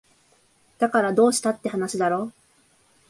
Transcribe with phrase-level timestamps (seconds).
[0.79, 2.31] だからどうしたって話だろ